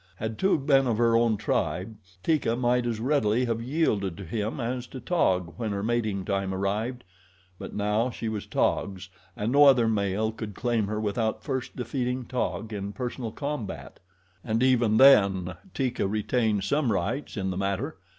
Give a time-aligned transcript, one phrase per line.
[0.15, 4.59] Had Toog been of her own tribe, Teeka might as readily have yielded to him
[4.59, 7.03] as to Taug when her mating time arrived;
[7.59, 12.25] but now she was Taug's and no other male could claim her without first defeating
[12.25, 13.99] Taug in personal combat.
[14.43, 17.95] And even then Teeka retained some rights in the matter.